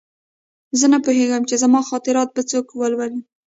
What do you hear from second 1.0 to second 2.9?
پوهېږم چې زما خاطرات به څوک